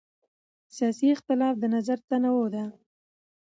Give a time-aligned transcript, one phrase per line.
[0.75, 2.63] سیاسي اختلاف د نظر تنوع ده